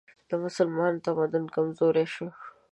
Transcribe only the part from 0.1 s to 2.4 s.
د مسلمانانو تمدن کمزوری شو